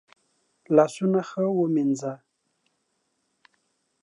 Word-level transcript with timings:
لاسونه 0.75 1.21
ښه 1.29 1.43
ومینځه. 1.59 2.13